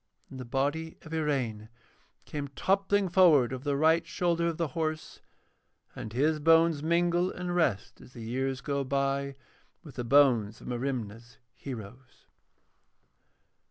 Then 0.31 0.39
the 0.39 0.45
body 0.45 0.97
of 1.03 1.13
Iraine 1.13 1.69
came 2.25 2.47
toppling 2.47 3.07
forward 3.07 3.53
over 3.53 3.63
the 3.63 3.77
right 3.77 4.03
shoulder 4.03 4.47
of 4.47 4.57
the 4.57 4.69
horse, 4.69 5.21
and 5.95 6.11
his 6.11 6.39
bones 6.39 6.81
mingle 6.81 7.29
and 7.31 7.55
rest 7.55 8.01
as 8.01 8.13
the 8.13 8.23
years 8.23 8.61
go 8.61 8.83
by 8.83 9.35
with 9.83 9.93
the 9.97 10.03
bones 10.03 10.59
of 10.59 10.65
Merimna's 10.65 11.37
heroes. 11.53 12.25